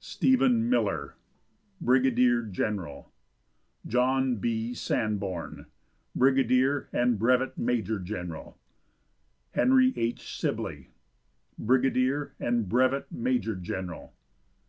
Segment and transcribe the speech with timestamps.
[0.00, 1.14] Stephen Miller,
[1.80, 3.12] Brigadier General.
[3.86, 4.74] John B.
[4.74, 5.66] Sanborn,
[6.12, 8.58] Brigadier and Brevet Major General.
[9.52, 10.36] Henry H.
[10.40, 10.88] Sibley,
[11.56, 14.12] Brigadier and Brevet Major General.